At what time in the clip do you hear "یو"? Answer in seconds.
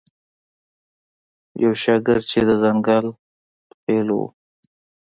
1.63-1.73